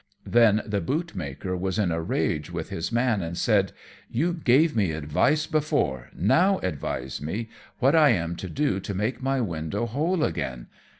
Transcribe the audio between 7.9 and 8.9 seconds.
I am to do